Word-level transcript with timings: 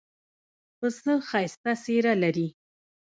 پسه 0.77 1.13
ښایسته 1.27 1.71
څېره 1.83 2.13
لري. 2.23 2.47